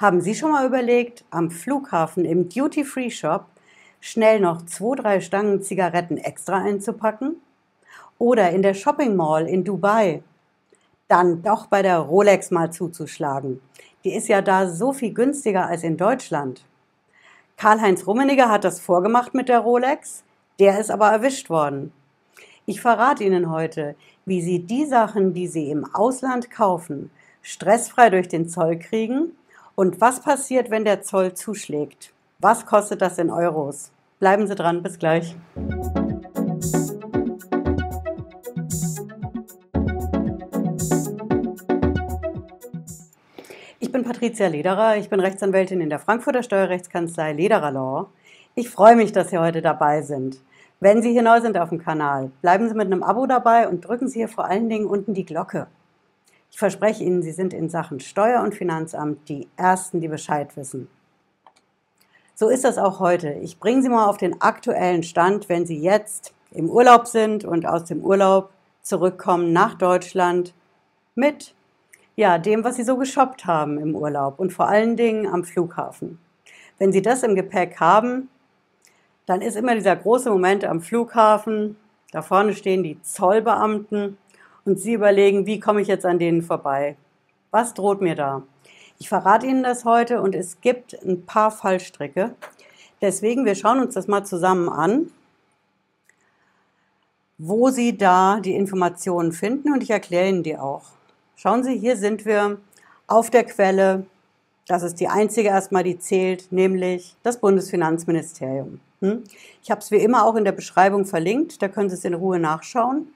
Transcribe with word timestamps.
Haben 0.00 0.22
Sie 0.22 0.34
schon 0.34 0.52
mal 0.52 0.66
überlegt, 0.66 1.26
am 1.28 1.50
Flughafen 1.50 2.24
im 2.24 2.48
Duty-Free-Shop 2.48 3.44
schnell 4.00 4.40
noch 4.40 4.64
zwei, 4.64 4.96
drei 4.96 5.20
Stangen 5.20 5.60
Zigaretten 5.60 6.16
extra 6.16 6.56
einzupacken? 6.56 7.36
Oder 8.18 8.48
in 8.48 8.62
der 8.62 8.72
Shopping 8.72 9.14
Mall 9.14 9.46
in 9.46 9.62
Dubai 9.62 10.22
dann 11.08 11.42
doch 11.42 11.66
bei 11.66 11.82
der 11.82 11.98
Rolex 11.98 12.50
mal 12.50 12.72
zuzuschlagen. 12.72 13.60
Die 14.02 14.14
ist 14.14 14.28
ja 14.28 14.40
da 14.40 14.70
so 14.70 14.94
viel 14.94 15.12
günstiger 15.12 15.66
als 15.66 15.82
in 15.82 15.98
Deutschland. 15.98 16.64
Karl-Heinz 17.58 18.06
Rummeniger 18.06 18.48
hat 18.48 18.64
das 18.64 18.80
vorgemacht 18.80 19.34
mit 19.34 19.50
der 19.50 19.58
Rolex, 19.58 20.24
der 20.58 20.80
ist 20.80 20.90
aber 20.90 21.10
erwischt 21.10 21.50
worden. 21.50 21.92
Ich 22.64 22.80
verrate 22.80 23.24
Ihnen 23.24 23.50
heute, 23.50 23.96
wie 24.24 24.40
Sie 24.40 24.60
die 24.60 24.86
Sachen, 24.86 25.34
die 25.34 25.46
Sie 25.46 25.70
im 25.70 25.84
Ausland 25.94 26.50
kaufen, 26.50 27.10
stressfrei 27.42 28.08
durch 28.08 28.28
den 28.28 28.48
Zoll 28.48 28.78
kriegen 28.78 29.32
und 29.80 29.98
was 29.98 30.20
passiert, 30.20 30.70
wenn 30.70 30.84
der 30.84 31.00
Zoll 31.00 31.32
zuschlägt? 31.32 32.12
Was 32.38 32.66
kostet 32.66 33.00
das 33.00 33.16
in 33.16 33.30
Euros? 33.30 33.90
Bleiben 34.18 34.46
Sie 34.46 34.54
dran, 34.54 34.82
bis 34.82 34.98
gleich. 34.98 35.34
Ich 43.78 43.90
bin 43.90 44.04
Patricia 44.04 44.48
Lederer, 44.48 44.98
ich 44.98 45.08
bin 45.08 45.18
Rechtsanwältin 45.18 45.80
in 45.80 45.88
der 45.88 45.98
Frankfurter 45.98 46.42
Steuerrechtskanzlei 46.42 47.32
Lederer 47.32 47.70
Law. 47.70 48.10
Ich 48.54 48.68
freue 48.68 48.96
mich, 48.96 49.12
dass 49.12 49.30
Sie 49.30 49.38
heute 49.38 49.62
dabei 49.62 50.02
sind. 50.02 50.42
Wenn 50.80 51.00
Sie 51.00 51.12
hier 51.12 51.22
neu 51.22 51.40
sind 51.40 51.56
auf 51.56 51.70
dem 51.70 51.78
Kanal, 51.78 52.30
bleiben 52.42 52.68
Sie 52.68 52.74
mit 52.74 52.84
einem 52.84 53.02
Abo 53.02 53.24
dabei 53.24 53.66
und 53.66 53.80
drücken 53.80 54.08
Sie 54.08 54.18
hier 54.18 54.28
vor 54.28 54.44
allen 54.44 54.68
Dingen 54.68 54.84
unten 54.84 55.14
die 55.14 55.24
Glocke. 55.24 55.68
Ich 56.50 56.58
verspreche 56.58 57.04
Ihnen, 57.04 57.22
Sie 57.22 57.32
sind 57.32 57.54
in 57.54 57.68
Sachen 57.68 58.00
Steuer- 58.00 58.42
und 58.42 58.54
Finanzamt 58.54 59.28
die 59.28 59.48
Ersten, 59.56 60.00
die 60.00 60.08
Bescheid 60.08 60.56
wissen. 60.56 60.88
So 62.34 62.48
ist 62.48 62.64
das 62.64 62.78
auch 62.78 63.00
heute. 63.00 63.32
Ich 63.34 63.58
bringe 63.58 63.82
Sie 63.82 63.88
mal 63.88 64.06
auf 64.06 64.16
den 64.16 64.40
aktuellen 64.40 65.02
Stand, 65.02 65.48
wenn 65.48 65.66
Sie 65.66 65.78
jetzt 65.78 66.32
im 66.52 66.68
Urlaub 66.68 67.06
sind 67.06 67.44
und 67.44 67.66
aus 67.66 67.84
dem 67.84 68.02
Urlaub 68.02 68.50
zurückkommen 68.82 69.52
nach 69.52 69.74
Deutschland 69.74 70.54
mit 71.14 71.54
ja, 72.16 72.38
dem, 72.38 72.64
was 72.64 72.76
Sie 72.76 72.82
so 72.82 72.96
geshoppt 72.96 73.46
haben 73.46 73.78
im 73.78 73.94
Urlaub 73.94 74.38
und 74.38 74.52
vor 74.52 74.68
allen 74.68 74.96
Dingen 74.96 75.26
am 75.26 75.44
Flughafen. 75.44 76.18
Wenn 76.78 76.92
Sie 76.92 77.02
das 77.02 77.22
im 77.22 77.34
Gepäck 77.34 77.78
haben, 77.78 78.28
dann 79.26 79.42
ist 79.42 79.56
immer 79.56 79.74
dieser 79.74 79.96
große 79.96 80.30
Moment 80.30 80.64
am 80.64 80.80
Flughafen. 80.80 81.76
Da 82.10 82.22
vorne 82.22 82.54
stehen 82.54 82.82
die 82.82 83.00
Zollbeamten 83.02 84.18
und 84.64 84.78
Sie 84.78 84.94
überlegen, 84.94 85.46
wie 85.46 85.60
komme 85.60 85.80
ich 85.80 85.88
jetzt 85.88 86.06
an 86.06 86.18
denen 86.18 86.42
vorbei? 86.42 86.96
Was 87.50 87.74
droht 87.74 88.00
mir 88.00 88.14
da? 88.14 88.42
Ich 88.98 89.08
verrate 89.08 89.46
Ihnen 89.46 89.62
das 89.62 89.84
heute 89.84 90.20
und 90.20 90.34
es 90.34 90.60
gibt 90.60 90.94
ein 91.02 91.24
paar 91.24 91.50
Fallstricke. 91.50 92.34
Deswegen, 93.00 93.44
wir 93.44 93.54
schauen 93.54 93.80
uns 93.80 93.94
das 93.94 94.08
mal 94.08 94.24
zusammen 94.24 94.68
an, 94.68 95.10
wo 97.38 97.70
Sie 97.70 97.96
da 97.96 98.40
die 98.40 98.54
Informationen 98.54 99.32
finden 99.32 99.72
und 99.72 99.82
ich 99.82 99.90
erkläre 99.90 100.28
Ihnen 100.28 100.42
die 100.42 100.58
auch. 100.58 100.82
Schauen 101.36 101.64
Sie, 101.64 101.78
hier 101.78 101.96
sind 101.96 102.26
wir 102.26 102.58
auf 103.06 103.30
der 103.30 103.44
Quelle. 103.44 104.04
Das 104.66 104.82
ist 104.82 105.00
die 105.00 105.08
einzige 105.08 105.48
erstmal, 105.48 105.82
die 105.82 105.98
zählt, 105.98 106.52
nämlich 106.52 107.16
das 107.22 107.40
Bundesfinanzministerium. 107.40 108.80
Hm? 109.00 109.24
Ich 109.62 109.70
habe 109.70 109.80
es 109.80 109.90
wie 109.90 109.96
immer 109.96 110.26
auch 110.26 110.36
in 110.36 110.44
der 110.44 110.52
Beschreibung 110.52 111.06
verlinkt, 111.06 111.62
da 111.62 111.68
können 111.68 111.88
Sie 111.88 111.96
es 111.96 112.04
in 112.04 112.12
Ruhe 112.12 112.38
nachschauen. 112.38 113.08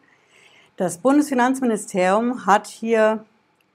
Das 0.77 0.98
Bundesfinanzministerium 0.98 2.47
hat 2.47 2.67
hier, 2.67 3.25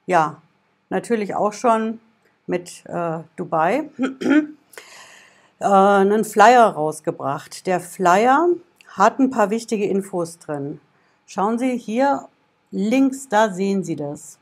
ja, 0.04 0.42
natürlich 0.90 1.34
auch 1.34 1.54
schon 1.54 1.98
mit 2.46 2.84
äh, 2.84 3.20
Dubai 3.36 3.88
äh, 5.60 5.64
einen 5.64 6.26
Flyer 6.26 6.66
rausgebracht. 6.66 7.66
Der 7.66 7.80
Flyer 7.80 8.48
hat 8.88 9.18
ein 9.18 9.30
paar 9.30 9.48
wichtige 9.48 9.86
Infos 9.86 10.38
drin. 10.38 10.78
Schauen 11.26 11.58
Sie 11.58 11.78
hier 11.78 12.28
links, 12.70 13.30
da 13.30 13.50
sehen 13.50 13.82
Sie 13.82 13.96
das. 13.96 14.38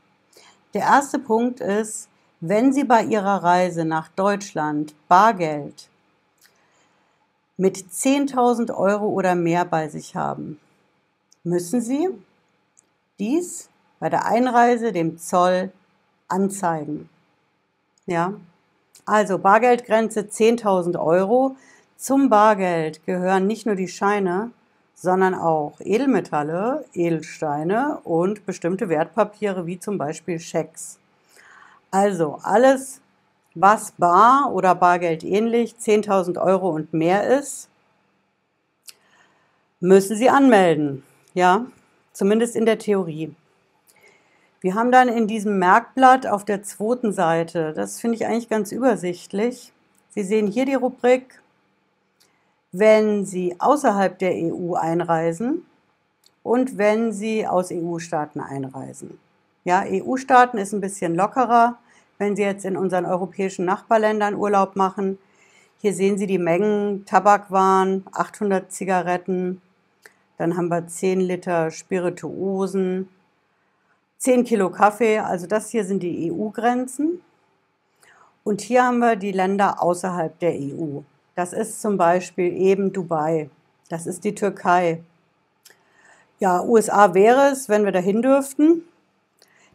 Der 0.73 0.81
erste 0.81 1.17
Punkt 1.17 1.61
ist, 1.61 2.09
wenn 2.41 2.73
Sie 2.73 2.83
bei 2.83 3.05
Ihrer 3.05 3.41
Reise 3.41 3.85
nach 3.85 4.09
Deutschland 4.09 4.95
Bargeld 5.07 5.87
mit 7.55 7.77
10.000 7.77 8.75
Euro 8.75 9.07
oder 9.07 9.35
mehr 9.35 9.63
bei 9.63 9.87
sich 9.87 10.17
haben, 10.17 10.59
müssen 11.43 11.79
Sie 11.79 12.09
dies 13.19 13.69
bei 13.99 14.09
der 14.09 14.25
Einreise 14.25 14.91
dem 14.91 15.17
Zoll 15.17 15.71
anzeigen. 16.27 17.09
Ja, 18.05 18.33
also 19.05 19.37
Bargeldgrenze 19.39 20.21
10.000 20.21 20.99
Euro. 20.99 21.55
Zum 21.97 22.29
Bargeld 22.29 23.05
gehören 23.05 23.45
nicht 23.45 23.65
nur 23.65 23.75
die 23.75 23.87
Scheine, 23.87 24.51
sondern 24.93 25.33
auch 25.33 25.79
Edelmetalle, 25.79 26.85
Edelsteine 26.93 27.99
und 28.03 28.45
bestimmte 28.45 28.89
Wertpapiere 28.89 29.65
wie 29.65 29.79
zum 29.79 29.97
Beispiel 29.97 30.39
Schecks. 30.39 30.99
Also 31.91 32.39
alles, 32.43 33.01
was 33.55 33.91
bar 33.91 34.51
oder 34.53 34.75
Bargeld 34.75 35.23
ähnlich 35.23 35.75
10.000 35.75 36.41
Euro 36.41 36.69
und 36.69 36.93
mehr 36.93 37.27
ist, 37.27 37.69
müssen 39.79 40.15
Sie 40.15 40.29
anmelden. 40.29 41.03
Ja, 41.33 41.65
zumindest 42.19 42.57
in 42.57 42.65
der 42.65 42.77
Theorie. 42.77 43.33
Wir 44.59 44.75
haben 44.75 44.91
dann 44.91 45.07
in 45.07 45.25
diesem 45.25 45.57
Merkblatt 45.57 46.27
auf 46.27 46.43
der 46.43 46.63
zweiten 46.63 47.13
Seite, 47.13 47.71
das 47.73 48.01
finde 48.01 48.17
ich 48.17 48.25
eigentlich 48.25 48.49
ganz 48.49 48.73
übersichtlich. 48.73 49.71
Sie 50.09 50.23
sehen 50.23 50.47
hier 50.47 50.65
die 50.65 50.73
Rubrik, 50.73 51.41
wenn 52.73 53.25
Sie 53.25 53.55
außerhalb 53.57 54.19
der 54.19 54.33
EU 54.33 54.73
einreisen 54.73 55.65
und 56.43 56.77
wenn 56.77 57.13
Sie 57.13 57.47
aus 57.47 57.71
EU-Staaten 57.71 58.41
einreisen. 58.41 59.17
Ja, 59.63 59.85
EU-Staaten 59.87 60.57
ist 60.57 60.73
ein 60.73 60.81
bisschen 60.81 61.15
lockerer, 61.15 61.77
wenn 62.17 62.35
Sie 62.35 62.43
jetzt 62.43 62.65
in 62.65 62.75
unseren 62.75 63.05
europäischen 63.05 63.63
Nachbarländern 63.63 64.35
Urlaub 64.35 64.75
machen. 64.75 65.19
Hier 65.77 65.93
sehen 65.93 66.17
Sie 66.17 66.27
die 66.27 66.37
Mengen 66.37 67.05
Tabakwaren, 67.05 68.03
800 68.11 68.69
Zigaretten, 68.69 69.61
dann 70.39 70.55
haben 70.55 70.69
wir 70.69 70.87
10 70.87 71.19
Liter 71.19 71.69
Spirituosen, 71.69 73.09
10 74.19 74.45
Kilo 74.45 74.69
Kaffee, 74.69 75.19
also 75.19 75.47
das 75.47 75.69
hier 75.69 75.83
sind 75.83 76.01
die 76.01 76.31
EU-Grenzen. 76.31 77.21
Und 78.45 78.61
hier 78.61 78.85
haben 78.85 78.99
wir 78.99 79.17
die 79.17 79.33
Länder 79.33 79.83
außerhalb 79.83 80.39
der 80.39 80.53
EU. 80.53 81.01
Das 81.35 81.51
ist 81.51 81.81
zum 81.81 81.97
Beispiel 81.97 82.53
eben 82.55 82.93
Dubai. 82.93 83.49
Das 83.89 84.07
ist 84.07 84.23
die 84.23 84.33
Türkei. 84.33 85.03
Ja, 86.39 86.63
USA 86.63 87.13
wäre 87.13 87.49
es, 87.51 87.67
wenn 87.67 87.83
wir 87.83 87.91
dahin 87.91 88.21
dürften. 88.21 88.83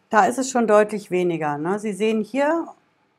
Da 0.09 0.25
ist 0.25 0.39
es 0.39 0.51
schon 0.51 0.67
deutlich 0.67 1.11
weniger. 1.11 1.59
Ne? 1.59 1.79
Sie 1.79 1.93
sehen 1.93 2.25
hier 2.25 2.69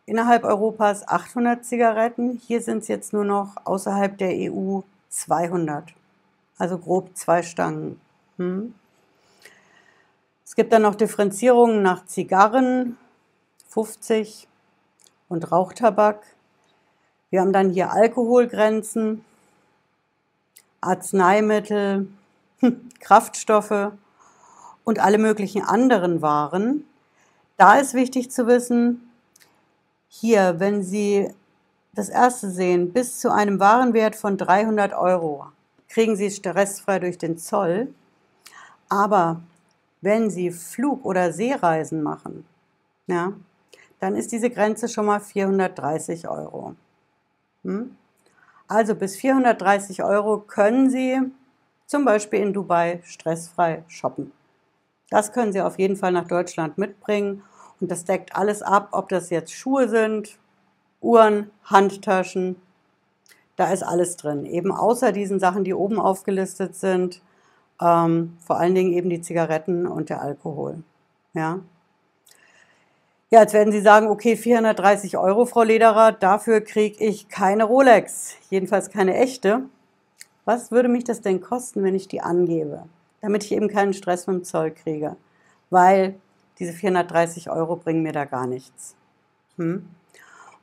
innerhalb 0.07 0.45
Europas 0.45 1.07
800 1.07 1.63
Zigaretten. 1.63 2.41
Hier 2.43 2.63
sind 2.63 2.79
es 2.79 2.87
jetzt 2.87 3.13
nur 3.13 3.23
noch 3.23 3.55
außerhalb 3.65 4.17
der 4.17 4.31
EU 4.51 4.79
200 5.09 5.93
also 6.57 6.77
grob 6.77 7.15
zwei 7.15 7.43
Stangen. 7.43 7.99
Hm. 8.37 8.73
Es 10.45 10.55
gibt 10.55 10.71
dann 10.73 10.83
noch 10.83 10.95
Differenzierungen 10.95 11.81
nach 11.81 12.05
Zigarren, 12.05 12.97
50 13.69 14.47
und 15.27 15.51
Rauchtabak. 15.51 16.23
Wir 17.29 17.41
haben 17.41 17.51
dann 17.51 17.71
hier 17.71 17.91
Alkoholgrenzen, 17.91 19.25
Arzneimittel, 20.81 22.07
Kraftstoffe 22.99 23.91
und 24.83 24.99
alle 24.99 25.17
möglichen 25.17 25.63
anderen 25.63 26.21
Waren. 26.21 26.85
Da 27.57 27.75
ist 27.79 27.93
wichtig 27.93 28.31
zu 28.31 28.47
wissen, 28.47 29.11
hier, 30.07 30.59
wenn 30.59 30.83
Sie 30.83 31.33
das 31.93 32.09
erste 32.09 32.49
sehen, 32.49 32.93
bis 32.93 33.19
zu 33.19 33.31
einem 33.31 33.59
Warenwert 33.59 34.15
von 34.15 34.37
300 34.37 34.93
Euro 34.93 35.47
kriegen 35.89 36.15
Sie 36.15 36.29
stressfrei 36.29 36.99
durch 36.99 37.17
den 37.17 37.37
Zoll. 37.37 37.93
Aber 38.89 39.41
wenn 40.01 40.29
Sie 40.29 40.51
Flug- 40.51 41.05
oder 41.05 41.33
Seereisen 41.33 42.03
machen, 42.03 42.45
ja, 43.07 43.33
dann 43.99 44.15
ist 44.15 44.31
diese 44.31 44.49
Grenze 44.49 44.87
schon 44.87 45.05
mal 45.05 45.19
430 45.19 46.27
Euro. 46.27 46.75
Hm? 47.63 47.95
Also 48.67 48.95
bis 48.95 49.15
430 49.15 50.03
Euro 50.03 50.39
können 50.39 50.89
Sie 50.89 51.19
zum 51.85 52.03
Beispiel 52.03 52.39
in 52.39 52.53
Dubai 52.53 53.01
stressfrei 53.03 53.83
shoppen. 53.87 54.31
Das 55.09 55.31
können 55.31 55.53
Sie 55.53 55.61
auf 55.61 55.77
jeden 55.77 55.95
Fall 55.95 56.11
nach 56.11 56.27
Deutschland 56.27 56.77
mitbringen 56.77 57.43
und 57.79 57.91
das 57.91 58.05
deckt 58.05 58.35
alles 58.35 58.61
ab, 58.61 58.89
ob 58.91 59.09
das 59.09 59.29
jetzt 59.29 59.53
Schuhe 59.53 59.87
sind, 59.87 60.37
Uhren, 61.01 61.51
Handtaschen, 61.63 62.55
da 63.55 63.71
ist 63.71 63.83
alles 63.83 64.17
drin. 64.17 64.45
Eben 64.45 64.71
außer 64.71 65.11
diesen 65.11 65.39
Sachen, 65.39 65.63
die 65.63 65.73
oben 65.73 65.99
aufgelistet 65.99 66.75
sind, 66.75 67.21
ähm, 67.81 68.37
vor 68.45 68.57
allen 68.57 68.75
Dingen 68.75 68.93
eben 68.93 69.09
die 69.09 69.21
Zigaretten 69.21 69.85
und 69.87 70.09
der 70.09 70.21
Alkohol. 70.21 70.83
Ja. 71.33 71.59
Ja, 73.31 73.41
jetzt 73.41 73.53
werden 73.53 73.71
Sie 73.73 73.81
sagen, 73.81 74.07
okay, 74.07 74.37
430 74.37 75.17
Euro, 75.17 75.45
Frau 75.45 75.63
Lederer, 75.63 76.11
dafür 76.11 76.61
kriege 76.61 77.03
ich 77.03 77.27
keine 77.27 77.63
Rolex, 77.63 78.35
jedenfalls 78.49 78.91
keine 78.91 79.15
echte. 79.15 79.63
Was 80.45 80.71
würde 80.71 80.89
mich 80.89 81.03
das 81.03 81.21
denn 81.21 81.41
kosten, 81.41 81.83
wenn 81.83 81.95
ich 81.95 82.07
die 82.07 82.21
angebe, 82.21 82.83
damit 83.21 83.43
ich 83.43 83.51
eben 83.51 83.67
keinen 83.67 83.93
Stress 83.93 84.27
mit 84.27 84.37
dem 84.37 84.43
Zoll 84.43 84.71
kriege? 84.71 85.17
Weil 85.71 86.15
diese 86.59 86.71
430 86.71 87.49
Euro 87.49 87.75
bringen 87.75 88.03
mir 88.03 88.13
da 88.13 88.25
gar 88.25 88.47
nichts. 88.47 88.95
Hm? 89.57 89.89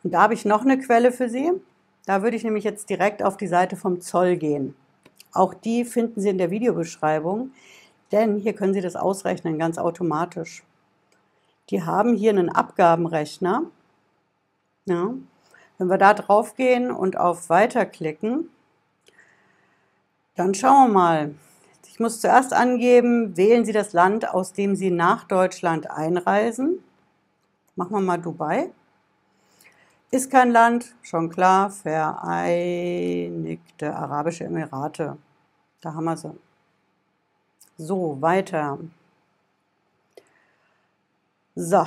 Und 0.04 0.14
da 0.14 0.22
habe 0.22 0.34
ich 0.34 0.44
noch 0.44 0.62
eine 0.62 0.78
Quelle 0.78 1.12
für 1.12 1.28
Sie. 1.28 1.52
Da 2.06 2.22
würde 2.22 2.36
ich 2.36 2.44
nämlich 2.44 2.64
jetzt 2.64 2.90
direkt 2.90 3.22
auf 3.22 3.36
die 3.36 3.46
Seite 3.46 3.76
vom 3.76 4.00
Zoll 4.00 4.36
gehen. 4.36 4.74
Auch 5.32 5.54
die 5.54 5.84
finden 5.84 6.20
Sie 6.20 6.28
in 6.28 6.38
der 6.38 6.50
Videobeschreibung, 6.50 7.52
denn 8.10 8.36
hier 8.36 8.52
können 8.52 8.74
Sie 8.74 8.80
das 8.80 8.96
ausrechnen, 8.96 9.58
ganz 9.58 9.78
automatisch. 9.78 10.62
Die 11.70 11.82
haben 11.82 12.14
hier 12.14 12.30
einen 12.30 12.50
Abgabenrechner. 12.50 13.64
Ja. 14.84 15.14
Wenn 15.78 15.86
wir 15.88 15.98
da 15.98 16.12
drauf 16.14 16.54
gehen 16.54 16.90
und 16.90 17.16
auf 17.16 17.48
Weiter 17.48 17.86
klicken, 17.86 18.50
dann 20.34 20.54
schauen 20.54 20.88
wir 20.88 20.92
mal. 20.92 21.34
Ich 21.88 22.00
muss 22.00 22.20
zuerst 22.20 22.52
angeben, 22.52 23.36
wählen 23.36 23.64
Sie 23.64 23.72
das 23.72 23.92
Land, 23.92 24.28
aus 24.28 24.52
dem 24.52 24.76
Sie 24.76 24.90
nach 24.90 25.24
Deutschland 25.24 25.90
einreisen. 25.90 26.82
Machen 27.76 27.92
wir 27.92 28.00
mal 28.00 28.18
Dubai. 28.18 28.70
Ist 30.14 30.30
kein 30.30 30.50
Land, 30.50 30.94
schon 31.00 31.30
klar, 31.30 31.70
Vereinigte 31.70 33.16
Arabische 33.96 34.44
Emirate. 34.44 35.16
Da 35.80 35.94
haben 35.94 36.04
wir 36.04 36.18
sie. 36.18 36.38
So, 37.78 38.20
weiter. 38.20 38.78
So, 41.54 41.86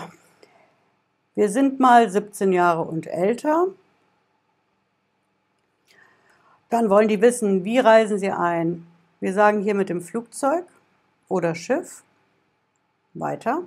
wir 1.35 1.49
sind 1.49 1.79
mal 1.79 2.09
17 2.09 2.51
Jahre 2.51 2.81
und 2.81 3.05
älter. 3.05 3.67
Dann 6.71 6.89
wollen 6.89 7.07
die 7.07 7.21
wissen, 7.21 7.63
wie 7.63 7.77
reisen 7.77 8.17
sie 8.17 8.31
ein. 8.31 8.87
Wir 9.19 9.35
sagen 9.35 9.61
hier 9.61 9.75
mit 9.75 9.89
dem 9.89 10.01
Flugzeug 10.01 10.65
oder 11.29 11.53
Schiff. 11.53 12.03
Weiter. 13.13 13.61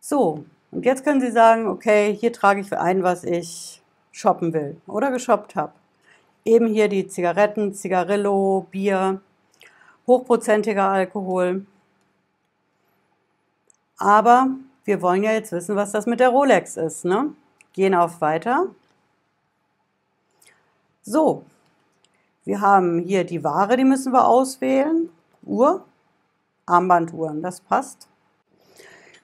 So, 0.00 0.46
und 0.70 0.84
jetzt 0.84 1.04
können 1.04 1.20
Sie 1.20 1.30
sagen, 1.30 1.66
okay, 1.66 2.14
hier 2.14 2.32
trage 2.32 2.60
ich 2.60 2.76
ein, 2.76 3.02
was 3.02 3.24
ich 3.24 3.82
shoppen 4.12 4.52
will 4.52 4.80
oder 4.86 5.10
geshoppt 5.10 5.56
habe. 5.56 5.72
Eben 6.44 6.66
hier 6.66 6.88
die 6.88 7.06
Zigaretten, 7.08 7.74
Zigarillo, 7.74 8.66
Bier, 8.70 9.20
hochprozentiger 10.06 10.88
Alkohol. 10.88 11.66
Aber 13.98 14.48
wir 14.84 15.02
wollen 15.02 15.22
ja 15.22 15.32
jetzt 15.32 15.52
wissen, 15.52 15.76
was 15.76 15.92
das 15.92 16.06
mit 16.06 16.20
der 16.20 16.30
Rolex 16.30 16.76
ist. 16.76 17.04
Ne? 17.04 17.34
Gehen 17.72 17.94
auf 17.94 18.20
Weiter. 18.20 18.66
So, 21.02 21.44
wir 22.44 22.60
haben 22.60 22.98
hier 23.00 23.24
die 23.24 23.44
Ware, 23.44 23.76
die 23.76 23.84
müssen 23.84 24.12
wir 24.12 24.26
auswählen. 24.26 25.10
Uhr, 25.42 25.84
Armbanduhren, 26.66 27.42
das 27.42 27.60
passt. 27.60 28.08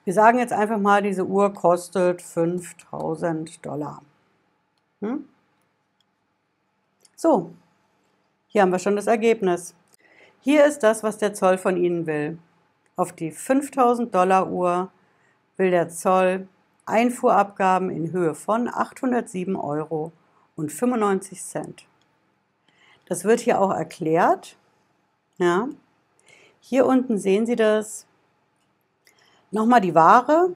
Wir 0.05 0.13
sagen 0.13 0.37
jetzt 0.37 0.53
einfach 0.53 0.77
mal, 0.77 1.01
diese 1.01 1.25
Uhr 1.25 1.51
kostet 1.53 2.21
5000 2.21 3.65
Dollar. 3.65 4.03
Hm? 5.01 5.27
So, 7.15 7.51
hier 8.47 8.61
haben 8.61 8.71
wir 8.71 8.79
schon 8.79 8.95
das 8.95 9.07
Ergebnis. 9.07 9.73
Hier 10.41 10.63
ist 10.65 10.83
das, 10.83 11.01
was 11.01 11.17
der 11.17 11.33
Zoll 11.33 11.57
von 11.57 11.75
Ihnen 11.75 12.05
will. 12.05 12.37
Auf 12.95 13.13
die 13.13 13.31
5000 13.31 14.13
Dollar 14.13 14.49
Uhr 14.51 14.91
will 15.57 15.71
der 15.71 15.89
Zoll 15.89 16.47
Einfuhrabgaben 16.85 17.89
in 17.89 18.11
Höhe 18.11 18.35
von 18.35 18.67
807 18.67 19.55
Euro 19.55 20.11
und 20.55 20.71
95 20.71 21.43
Cent. 21.43 21.87
Das 23.07 23.23
wird 23.23 23.39
hier 23.39 23.59
auch 23.59 23.71
erklärt. 23.71 24.55
Ja. 25.37 25.67
Hier 26.59 26.85
unten 26.85 27.17
sehen 27.17 27.47
Sie 27.47 27.55
das. 27.55 28.04
Nochmal 29.55 29.79
die 29.79 29.95
Ware, 29.95 30.53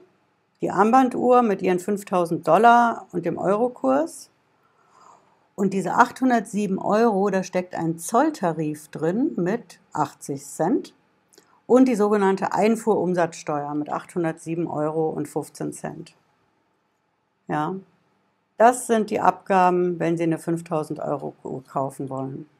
die 0.60 0.70
Armbanduhr 0.70 1.40
mit 1.40 1.62
ihren 1.62 1.78
5000 1.78 2.46
Dollar 2.46 3.06
und 3.12 3.24
dem 3.24 3.38
Eurokurs. 3.38 4.28
Und 5.54 5.72
diese 5.72 5.94
807 5.94 6.76
Euro, 6.76 7.30
da 7.30 7.42
steckt 7.42 7.74
ein 7.74 7.98
Zolltarif 7.98 8.88
drin 8.88 9.32
mit 9.36 9.80
80 9.94 10.44
Cent 10.44 10.94
und 11.66 11.88
die 11.88 11.94
sogenannte 11.94 12.52
Einfuhrumsatzsteuer 12.52 13.74
mit 13.74 13.88
807 13.88 14.66
Euro 14.66 15.08
und 15.08 15.28
15 15.28 15.72
Cent. 15.72 16.14
Ja, 17.48 17.76
das 18.58 18.86
sind 18.86 19.08
die 19.08 19.20
Abgaben, 19.20 19.98
wenn 19.98 20.18
Sie 20.18 20.24
eine 20.24 20.36
5000 20.36 21.00
Euro 21.00 21.34
kaufen 21.66 22.10
wollen. 22.10 22.50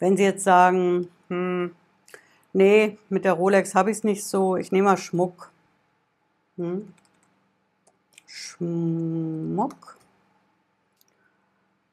Wenn 0.00 0.16
Sie 0.16 0.24
jetzt 0.24 0.42
sagen, 0.42 1.10
hm, 1.28 1.76
nee, 2.54 2.98
mit 3.10 3.26
der 3.26 3.34
Rolex 3.34 3.74
habe 3.74 3.90
ich 3.90 3.98
es 3.98 4.04
nicht 4.04 4.24
so, 4.24 4.56
ich 4.56 4.72
nehme 4.72 4.88
mal 4.88 4.96
Schmuck. 4.96 5.50
Hm? 6.56 6.94
Schmuck. 8.26 9.98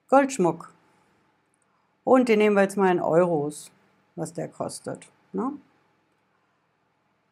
Goldschmuck. 0.09 0.71
Und 2.03 2.29
den 2.29 2.39
nehmen 2.39 2.55
wir 2.55 2.63
jetzt 2.63 2.77
mal 2.77 2.91
in 2.91 3.01
Euros, 3.01 3.71
was 4.15 4.33
der 4.33 4.47
kostet. 4.47 5.07
Ne? 5.33 5.53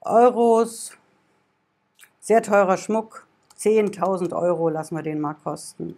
Euros, 0.02 0.94
sehr 2.20 2.42
teurer 2.42 2.78
Schmuck, 2.78 3.26
10.000 3.58 4.34
Euro 4.36 4.70
lassen 4.70 4.96
wir 4.96 5.04
den 5.04 5.20
mal 5.20 5.34
kosten. 5.34 5.98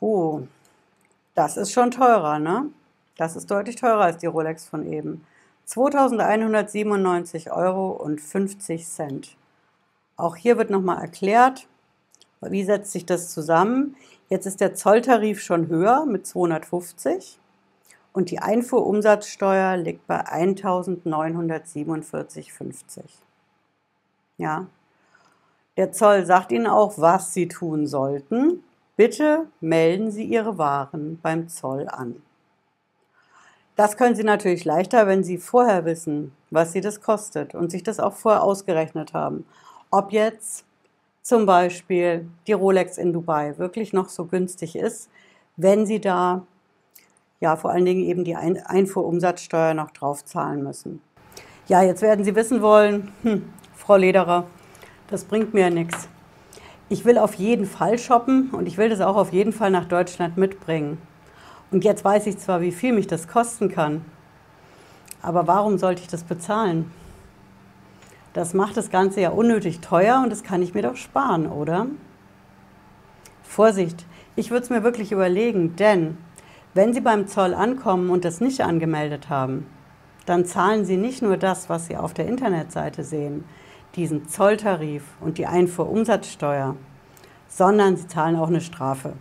Oh, 0.00 0.42
das 1.34 1.56
ist 1.56 1.72
schon 1.72 1.90
teurer, 1.90 2.38
ne? 2.38 2.70
Das 3.16 3.36
ist 3.36 3.50
deutlich 3.50 3.76
teurer 3.76 4.02
als 4.02 4.18
die 4.18 4.26
Rolex 4.26 4.66
von 4.66 4.90
eben. 4.90 5.24
2.197 5.68 7.50
Euro 7.50 7.90
und 7.90 8.20
50 8.20 8.86
Cent. 8.86 9.36
Auch 10.16 10.36
hier 10.36 10.58
wird 10.58 10.70
nochmal 10.70 11.00
erklärt, 11.00 11.66
wie 12.40 12.62
setzt 12.64 12.92
sich 12.92 13.04
das 13.06 13.32
zusammen? 13.32 13.96
Jetzt 14.28 14.46
ist 14.46 14.60
der 14.60 14.74
Zolltarif 14.74 15.40
schon 15.40 15.68
höher 15.68 16.04
mit 16.06 16.26
250 16.26 17.38
und 18.12 18.30
die 18.30 18.40
Einfuhrumsatzsteuer 18.40 19.76
liegt 19.76 20.06
bei 20.06 20.26
1947,50. 20.26 23.02
Ja. 24.38 24.66
Der 25.76 25.92
Zoll 25.92 26.24
sagt 26.24 26.52
Ihnen 26.52 26.68
auch, 26.68 26.98
was 26.98 27.34
Sie 27.34 27.48
tun 27.48 27.88
sollten. 27.88 28.62
Bitte 28.96 29.48
melden 29.60 30.12
Sie 30.12 30.24
Ihre 30.24 30.58
Waren 30.58 31.18
beim 31.20 31.48
Zoll 31.48 31.88
an. 31.88 32.22
Das 33.76 33.96
können 33.96 34.14
Sie 34.14 34.22
natürlich 34.22 34.64
leichter, 34.64 35.06
wenn 35.06 35.24
Sie 35.24 35.38
vorher 35.38 35.84
wissen, 35.84 36.32
was 36.50 36.72
Sie 36.72 36.80
das 36.80 37.00
kostet 37.00 37.54
und 37.54 37.70
sich 37.70 37.82
das 37.82 37.98
auch 37.98 38.12
vorher 38.14 38.42
ausgerechnet 38.42 39.14
haben. 39.14 39.44
Ob 39.90 40.12
jetzt 40.12 40.64
zum 41.22 41.46
Beispiel 41.46 42.28
die 42.46 42.52
Rolex 42.52 42.98
in 42.98 43.12
Dubai 43.12 43.58
wirklich 43.58 43.92
noch 43.92 44.08
so 44.08 44.26
günstig 44.26 44.76
ist, 44.76 45.10
wenn 45.56 45.86
Sie 45.86 46.00
da 46.00 46.46
ja 47.40 47.56
vor 47.56 47.70
allen 47.70 47.84
Dingen 47.84 48.04
eben 48.04 48.24
die 48.24 48.36
Einfuhrumsatzsteuer 48.36 49.74
noch 49.74 49.90
drauf 49.90 50.24
zahlen 50.24 50.62
müssen. 50.62 51.00
Ja, 51.66 51.82
jetzt 51.82 52.02
werden 52.02 52.24
Sie 52.24 52.36
wissen 52.36 52.62
wollen, 52.62 53.12
hm, 53.22 53.50
Frau 53.74 53.96
Lederer, 53.96 54.46
das 55.08 55.24
bringt 55.24 55.52
mir 55.52 55.70
nichts. 55.70 56.08
Ich 56.88 57.04
will 57.04 57.18
auf 57.18 57.34
jeden 57.34 57.66
Fall 57.66 57.98
shoppen 57.98 58.50
und 58.50 58.66
ich 58.66 58.78
will 58.78 58.88
das 58.88 59.00
auch 59.00 59.16
auf 59.16 59.32
jeden 59.32 59.52
Fall 59.52 59.70
nach 59.70 59.86
Deutschland 59.86 60.36
mitbringen. 60.36 60.98
Und 61.74 61.82
jetzt 61.82 62.04
weiß 62.04 62.28
ich 62.28 62.38
zwar, 62.38 62.60
wie 62.60 62.70
viel 62.70 62.92
mich 62.92 63.08
das 63.08 63.26
kosten 63.26 63.68
kann, 63.68 64.04
aber 65.22 65.48
warum 65.48 65.76
sollte 65.76 66.02
ich 66.02 66.06
das 66.06 66.22
bezahlen? 66.22 66.88
Das 68.32 68.54
macht 68.54 68.76
das 68.76 68.90
Ganze 68.90 69.20
ja 69.20 69.30
unnötig 69.30 69.80
teuer 69.80 70.20
und 70.22 70.30
das 70.30 70.44
kann 70.44 70.62
ich 70.62 70.72
mir 70.72 70.82
doch 70.82 70.94
sparen, 70.94 71.48
oder? 71.48 71.88
Vorsicht, 73.42 74.06
ich 74.36 74.52
würde 74.52 74.62
es 74.62 74.70
mir 74.70 74.84
wirklich 74.84 75.10
überlegen, 75.10 75.74
denn 75.74 76.16
wenn 76.74 76.94
Sie 76.94 77.00
beim 77.00 77.26
Zoll 77.26 77.54
ankommen 77.54 78.08
und 78.10 78.24
das 78.24 78.40
nicht 78.40 78.60
angemeldet 78.60 79.28
haben, 79.28 79.66
dann 80.26 80.44
zahlen 80.44 80.84
Sie 80.84 80.96
nicht 80.96 81.22
nur 81.22 81.36
das, 81.36 81.68
was 81.68 81.86
Sie 81.86 81.96
auf 81.96 82.14
der 82.14 82.28
Internetseite 82.28 83.02
sehen, 83.02 83.42
diesen 83.96 84.28
Zolltarif 84.28 85.02
und 85.20 85.38
die 85.38 85.46
Einfuhrumsatzsteuer, 85.46 86.76
sondern 87.48 87.96
Sie 87.96 88.06
zahlen 88.06 88.36
auch 88.36 88.46
eine 88.46 88.60
Strafe. 88.60 89.14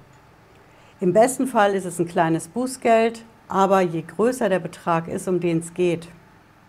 Im 0.99 1.13
besten 1.13 1.47
Fall 1.47 1.73
ist 1.73 1.85
es 1.85 1.99
ein 1.99 2.07
kleines 2.07 2.47
Bußgeld, 2.47 3.25
aber 3.47 3.81
je 3.81 4.03
größer 4.03 4.49
der 4.49 4.59
Betrag 4.59 5.07
ist, 5.07 5.27
um 5.27 5.39
den 5.39 5.59
es 5.59 5.73
geht, 5.73 6.07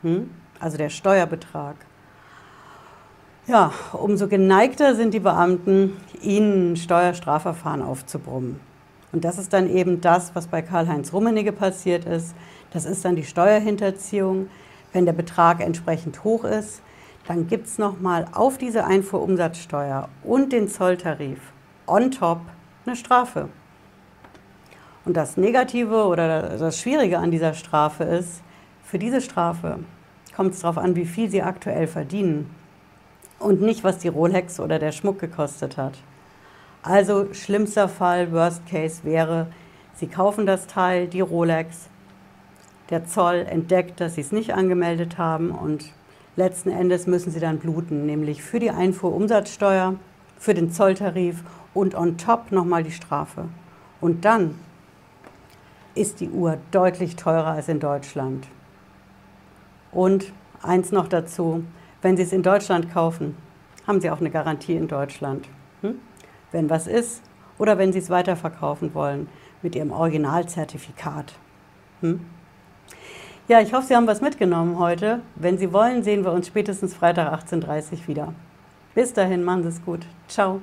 hm, 0.02 0.30
also 0.58 0.76
der 0.76 0.90
Steuerbetrag, 0.90 1.76
ja, 3.46 3.72
umso 3.92 4.26
geneigter 4.26 4.94
sind 4.94 5.12
die 5.12 5.20
Beamten, 5.20 5.98
ihnen 6.22 6.76
Steuerstrafverfahren 6.76 7.82
aufzubrummen. 7.82 8.58
Und 9.12 9.24
das 9.24 9.38
ist 9.38 9.52
dann 9.52 9.68
eben 9.68 10.00
das, 10.00 10.34
was 10.34 10.46
bei 10.46 10.62
Karl-Heinz 10.62 11.12
Rummenigge 11.12 11.52
passiert 11.52 12.06
ist. 12.06 12.34
Das 12.72 12.86
ist 12.86 13.04
dann 13.04 13.16
die 13.16 13.24
Steuerhinterziehung. 13.24 14.48
Wenn 14.92 15.04
der 15.04 15.12
Betrag 15.12 15.60
entsprechend 15.60 16.24
hoch 16.24 16.44
ist, 16.44 16.82
dann 17.28 17.46
gibt 17.46 17.66
es 17.66 17.78
nochmal 17.78 18.26
auf 18.32 18.58
diese 18.58 18.84
Einfuhrumsatzsteuer 18.84 20.08
und 20.22 20.52
den 20.52 20.68
Zolltarif 20.68 21.38
on 21.86 22.10
top 22.10 22.40
eine 22.86 22.96
Strafe. 22.96 23.48
Und 25.04 25.16
das 25.16 25.36
Negative 25.36 26.06
oder 26.06 26.56
das 26.56 26.80
Schwierige 26.80 27.18
an 27.18 27.30
dieser 27.30 27.54
Strafe 27.54 28.04
ist, 28.04 28.42
für 28.84 28.98
diese 28.98 29.20
Strafe 29.20 29.80
kommt 30.34 30.54
es 30.54 30.60
darauf 30.60 30.78
an, 30.78 30.96
wie 30.96 31.04
viel 31.04 31.30
Sie 31.30 31.42
aktuell 31.42 31.86
verdienen 31.86 32.50
und 33.38 33.60
nicht, 33.60 33.84
was 33.84 33.98
die 33.98 34.08
Rolex 34.08 34.60
oder 34.60 34.78
der 34.78 34.92
Schmuck 34.92 35.18
gekostet 35.18 35.76
hat. 35.76 35.98
Also 36.82 37.32
schlimmster 37.32 37.88
Fall, 37.88 38.32
Worst 38.32 38.66
Case 38.66 39.04
wäre, 39.04 39.48
Sie 39.94 40.06
kaufen 40.06 40.44
das 40.44 40.66
Teil, 40.66 41.06
die 41.06 41.20
Rolex, 41.20 41.88
der 42.90 43.06
Zoll 43.06 43.46
entdeckt, 43.48 44.00
dass 44.00 44.16
Sie 44.16 44.20
es 44.22 44.32
nicht 44.32 44.54
angemeldet 44.54 45.18
haben 45.18 45.50
und 45.50 45.92
letzten 46.36 46.70
Endes 46.70 47.06
müssen 47.06 47.30
Sie 47.30 47.40
dann 47.40 47.58
bluten, 47.58 48.06
nämlich 48.06 48.42
für 48.42 48.58
die 48.58 48.70
Einfuhrumsatzsteuer, 48.70 49.94
für 50.38 50.54
den 50.54 50.70
Zolltarif 50.70 51.42
und 51.74 51.94
on 51.94 52.18
top 52.18 52.52
nochmal 52.52 52.82
die 52.82 52.90
Strafe. 52.90 53.44
Und 54.00 54.24
dann 54.24 54.56
ist 55.94 56.20
die 56.20 56.30
Uhr 56.30 56.58
deutlich 56.70 57.16
teurer 57.16 57.48
als 57.48 57.68
in 57.68 57.80
Deutschland. 57.80 58.46
Und 59.92 60.32
eins 60.62 60.92
noch 60.92 61.08
dazu, 61.08 61.64
wenn 62.02 62.16
Sie 62.16 62.22
es 62.22 62.32
in 62.32 62.42
Deutschland 62.42 62.92
kaufen, 62.92 63.36
haben 63.86 64.00
Sie 64.00 64.10
auch 64.10 64.20
eine 64.20 64.30
Garantie 64.30 64.74
in 64.74 64.88
Deutschland. 64.88 65.48
Hm? 65.82 66.00
Wenn 66.52 66.70
was 66.70 66.86
ist 66.86 67.22
oder 67.58 67.78
wenn 67.78 67.92
Sie 67.92 67.98
es 67.98 68.10
weiterverkaufen 68.10 68.94
wollen 68.94 69.28
mit 69.62 69.74
Ihrem 69.76 69.92
Originalzertifikat. 69.92 71.34
Hm? 72.00 72.20
Ja, 73.46 73.60
ich 73.60 73.72
hoffe, 73.74 73.86
Sie 73.86 73.96
haben 73.96 74.06
was 74.06 74.20
mitgenommen 74.20 74.78
heute. 74.78 75.20
Wenn 75.36 75.58
Sie 75.58 75.72
wollen, 75.72 76.02
sehen 76.02 76.24
wir 76.24 76.32
uns 76.32 76.46
spätestens 76.46 76.94
Freitag 76.94 77.32
18.30 77.32 77.92
Uhr 77.92 78.08
wieder. 78.08 78.34
Bis 78.94 79.12
dahin, 79.12 79.44
machen 79.44 79.62
Sie 79.64 79.68
es 79.68 79.84
gut. 79.84 80.00
Ciao. 80.28 80.60